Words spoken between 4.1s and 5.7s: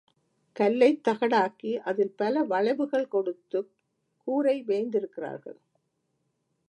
கூரை வேய்ந்திருக்கிறார்கள்.